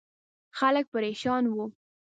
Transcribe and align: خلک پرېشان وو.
خلک 0.57 0.85
پرېشان 0.93 1.43
وو. 1.53 1.63